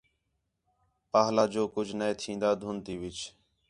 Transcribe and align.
پَاہلا 1.11 1.43
جو 1.53 1.63
کُج 1.73 1.87
نے 1.99 2.09
تِھین٘دا 2.19 2.49
دُھند 2.61 2.79
تی 2.85 2.93
وِچ 3.01 3.17